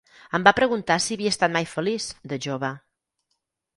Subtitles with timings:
[0.37, 2.77] Em va preguntar si havia estat mai feliç, de jove.